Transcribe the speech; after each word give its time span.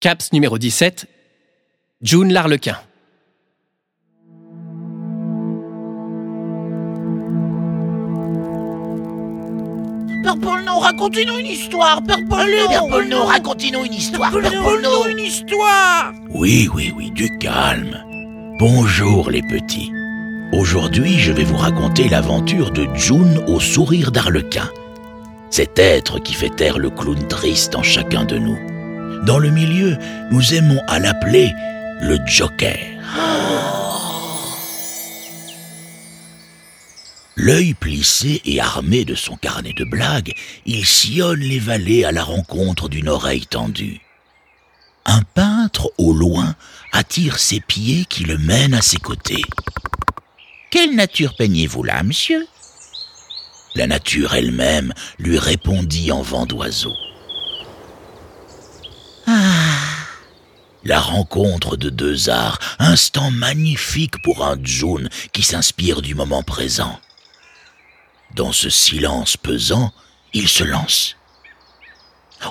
CAPS 0.00 0.32
numéro 0.32 0.56
17, 0.56 1.04
June 2.00 2.32
l'Arlequin. 2.32 2.78
Père 10.22 10.38
Polno, 10.40 10.78
racontez-nous 10.78 11.38
une 11.40 11.44
histoire, 11.44 12.02
Père 12.02 12.16
Polno 12.30 12.68
Père 12.70 12.86
Polno, 12.88 13.24
racontez-nous 13.24 13.84
une 13.84 13.92
histoire, 13.92 14.32
Père 14.32 14.62
Polno 14.62 15.06
une 15.06 15.18
histoire 15.18 16.14
Oui, 16.30 16.70
oui, 16.72 16.94
oui, 16.96 17.10
du 17.10 17.36
calme. 17.36 18.02
Bonjour 18.58 19.28
les 19.28 19.42
petits. 19.42 19.92
Aujourd'hui, 20.54 21.18
je 21.18 21.32
vais 21.32 21.44
vous 21.44 21.58
raconter 21.58 22.08
l'aventure 22.08 22.70
de 22.70 22.88
June 22.94 23.44
au 23.48 23.60
sourire 23.60 24.12
d'Arlequin. 24.12 24.70
Cet 25.50 25.78
être 25.78 26.20
qui 26.20 26.32
fait 26.32 26.56
taire 26.56 26.78
le 26.78 26.88
clown 26.88 27.28
triste 27.28 27.74
en 27.74 27.82
chacun 27.82 28.24
de 28.24 28.38
nous. 28.38 28.69
Dans 29.24 29.38
le 29.38 29.50
milieu, 29.50 29.98
nous 30.30 30.54
aimons 30.54 30.82
à 30.86 30.98
l'appeler 30.98 31.52
le 32.00 32.18
Joker. 32.26 32.78
L'œil 37.36 37.74
plissé 37.74 38.40
et 38.44 38.60
armé 38.60 39.04
de 39.04 39.14
son 39.14 39.36
carnet 39.36 39.74
de 39.74 39.84
blagues, 39.84 40.32
il 40.64 40.86
sillonne 40.86 41.40
les 41.40 41.58
vallées 41.58 42.04
à 42.04 42.12
la 42.12 42.24
rencontre 42.24 42.88
d'une 42.88 43.08
oreille 43.08 43.46
tendue. 43.46 44.00
Un 45.04 45.22
peintre 45.22 45.92
au 45.98 46.12
loin 46.12 46.54
attire 46.92 47.38
ses 47.38 47.60
pieds 47.60 48.06
qui 48.06 48.24
le 48.24 48.38
mènent 48.38 48.74
à 48.74 48.82
ses 48.82 48.98
côtés. 48.98 49.42
Quelle 50.70 50.94
nature 50.94 51.34
peignez-vous 51.36 51.82
là, 51.82 52.02
monsieur? 52.02 52.46
La 53.74 53.86
nature 53.86 54.34
elle-même 54.34 54.92
lui 55.18 55.38
répondit 55.38 56.10
en 56.10 56.22
vent 56.22 56.46
d'oiseau. 56.46 56.94
La 60.84 60.98
rencontre 60.98 61.76
de 61.76 61.90
deux 61.90 62.30
arts, 62.30 62.58
instant 62.78 63.30
magnifique 63.30 64.22
pour 64.22 64.44
un 64.44 64.56
June 64.62 65.10
qui 65.32 65.42
s'inspire 65.42 66.00
du 66.00 66.14
moment 66.14 66.42
présent. 66.42 66.98
Dans 68.34 68.52
ce 68.52 68.70
silence 68.70 69.36
pesant, 69.36 69.92
il 70.32 70.48
se 70.48 70.64
lance. 70.64 71.16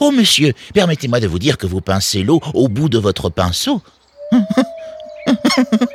Oh 0.00 0.10
monsieur, 0.10 0.54
permettez-moi 0.74 1.20
de 1.20 1.28
vous 1.28 1.38
dire 1.38 1.56
que 1.58 1.66
vous 1.66 1.80
pincez 1.80 2.24
l'eau 2.24 2.40
au 2.54 2.68
bout 2.68 2.88
de 2.88 2.98
votre 2.98 3.30
pinceau. 3.30 3.80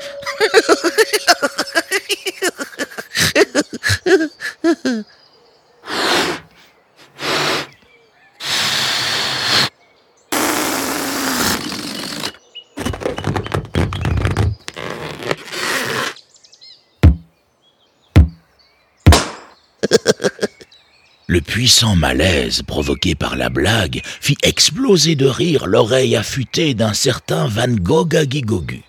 Le 21.28 21.40
puissant 21.40 21.96
malaise 21.96 22.62
provoqué 22.62 23.16
par 23.16 23.38
la 23.38 23.50
blague 23.50 24.02
fit 24.04 24.38
exploser 24.44 25.16
de 25.16 25.28
rire 25.28 25.66
l'oreille 25.66 26.18
affûtée 26.18 26.74
d'un 26.74 26.94
certain 26.94 27.48
Van 27.48 27.70
Gogh 27.70 28.16
à 28.18 28.26
Gigogu. 28.26 28.84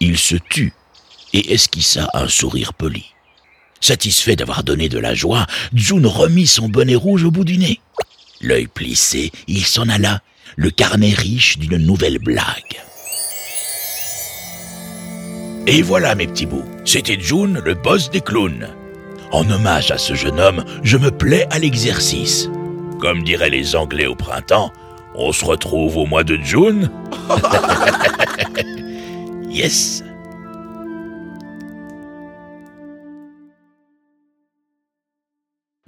Il 0.00 0.18
se 0.18 0.36
tut 0.36 0.74
et 1.32 1.54
esquissa 1.54 2.10
un 2.12 2.28
sourire 2.28 2.74
poli. 2.74 3.06
Satisfait 3.80 4.36
d'avoir 4.36 4.62
donné 4.62 4.88
de 4.90 4.98
la 4.98 5.14
joie, 5.14 5.46
June 5.72 6.06
remit 6.06 6.46
son 6.46 6.68
bonnet 6.68 6.94
rouge 6.94 7.24
au 7.24 7.30
bout 7.30 7.44
du 7.44 7.56
nez. 7.56 7.80
L'œil 8.42 8.66
plissé, 8.66 9.32
il 9.48 9.64
s'en 9.64 9.88
alla, 9.88 10.20
le 10.56 10.70
carnet 10.70 11.14
riche 11.14 11.56
d'une 11.56 11.78
nouvelle 11.78 12.18
blague. 12.18 12.82
Et 15.66 15.80
voilà, 15.80 16.14
mes 16.14 16.26
petits 16.26 16.46
bouts, 16.46 16.68
c'était 16.84 17.18
June, 17.18 17.60
le 17.64 17.74
boss 17.74 18.10
des 18.10 18.20
clowns. 18.20 18.68
En 19.32 19.50
hommage 19.50 19.90
à 19.90 19.96
ce 19.96 20.14
jeune 20.14 20.38
homme, 20.38 20.62
je 20.82 20.98
me 20.98 21.10
plais 21.10 21.46
à 21.50 21.58
l'exercice. 21.58 22.50
Comme 23.00 23.22
diraient 23.22 23.48
les 23.48 23.74
Anglais 23.74 24.06
au 24.06 24.14
printemps, 24.14 24.70
on 25.14 25.32
se 25.32 25.44
retrouve 25.44 25.96
au 25.96 26.04
mois 26.04 26.22
de 26.22 26.36
June. 26.36 26.90
yes. 29.48 30.04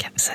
Comme 0.03 0.16
ça. 0.16 0.32